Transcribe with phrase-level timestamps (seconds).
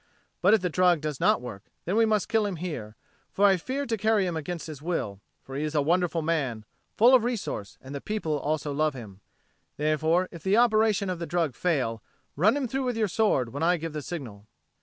[0.41, 2.95] But if the drug does not work, then we must kill him here;
[3.31, 6.65] for I fear to carry him against his will; for he is a wonderful man,
[6.97, 9.21] full of resource, and the people also love him.
[9.77, 12.01] Therefore, if the operation of the drug fail,
[12.35, 14.47] run him through with your sword when I give the signal."